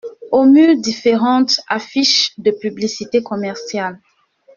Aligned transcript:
Aux 0.31 0.45
murs, 0.45 0.77
différentes 0.81 1.59
affiches 1.67 2.31
de 2.39 2.49
publicité 2.49 3.21
commerciale. 3.21 3.99